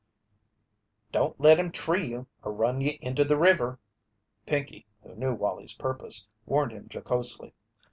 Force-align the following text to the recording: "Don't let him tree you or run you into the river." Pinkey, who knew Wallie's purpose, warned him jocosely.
"Don't 1.11 1.39
let 1.39 1.59
him 1.59 1.71
tree 1.71 2.07
you 2.07 2.25
or 2.41 2.51
run 2.53 2.81
you 2.81 2.93
into 3.01 3.23
the 3.23 3.37
river." 3.37 3.77
Pinkey, 4.47 4.87
who 5.03 5.13
knew 5.13 5.35
Wallie's 5.35 5.75
purpose, 5.75 6.27
warned 6.47 6.71
him 6.71 6.87
jocosely. 6.91 7.53